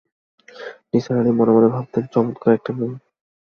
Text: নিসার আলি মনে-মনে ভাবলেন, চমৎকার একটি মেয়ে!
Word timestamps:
নিসার 0.91 1.19
আলি 1.19 1.31
মনে-মনে 1.31 1.69
ভাবলেন, 1.73 2.03
চমৎকার 2.13 2.51
একটি 2.57 2.71
মেয়ে! 2.77 2.95